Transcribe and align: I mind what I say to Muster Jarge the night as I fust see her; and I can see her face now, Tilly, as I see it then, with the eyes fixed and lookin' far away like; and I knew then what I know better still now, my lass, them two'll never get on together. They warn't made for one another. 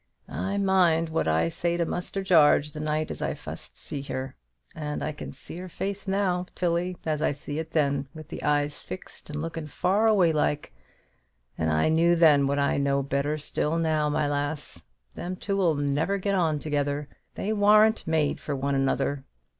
I 0.27 0.57
mind 0.57 1.09
what 1.09 1.27
I 1.27 1.47
say 1.47 1.77
to 1.77 1.85
Muster 1.85 2.23
Jarge 2.23 2.71
the 2.71 2.79
night 2.79 3.11
as 3.11 3.21
I 3.21 3.35
fust 3.35 3.77
see 3.77 4.01
her; 4.01 4.35
and 4.73 5.03
I 5.03 5.11
can 5.11 5.31
see 5.31 5.57
her 5.57 5.69
face 5.69 6.07
now, 6.07 6.47
Tilly, 6.55 6.97
as 7.05 7.21
I 7.21 7.33
see 7.33 7.59
it 7.59 7.69
then, 7.73 8.07
with 8.11 8.29
the 8.29 8.41
eyes 8.41 8.81
fixed 8.81 9.29
and 9.29 9.39
lookin' 9.43 9.67
far 9.67 10.07
away 10.07 10.33
like; 10.33 10.73
and 11.55 11.71
I 11.71 11.89
knew 11.89 12.15
then 12.15 12.47
what 12.47 12.57
I 12.57 12.77
know 12.77 13.03
better 13.03 13.37
still 13.37 13.77
now, 13.77 14.09
my 14.09 14.27
lass, 14.27 14.81
them 15.13 15.35
two'll 15.35 15.75
never 15.75 16.17
get 16.17 16.33
on 16.33 16.57
together. 16.57 17.07
They 17.35 17.53
warn't 17.53 18.07
made 18.07 18.39
for 18.39 18.55
one 18.55 18.73
another. 18.73 19.23